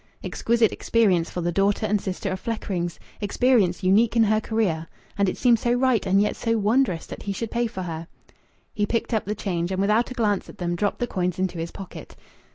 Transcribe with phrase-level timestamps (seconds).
[0.23, 2.97] Exquisite experience for the daughter and sister of Fleckrings!
[3.21, 4.87] Experience unique in her career!
[5.15, 8.07] And it seemed so right and yet so wondrous, that he should pay for her!...
[8.73, 11.59] He picked up the change, and without a glance at them dropped the coins into
[11.59, 12.15] his pocket.